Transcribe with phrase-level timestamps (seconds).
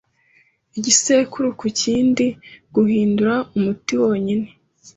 [0.77, 2.25] Igisekuru ku kindi
[2.73, 4.47] Guhindura umuti wonyine